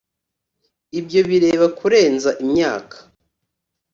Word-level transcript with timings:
ibyo 0.99 1.19
bireba 1.29 1.65
kurenza 1.77 2.29
imyaka 2.43 2.97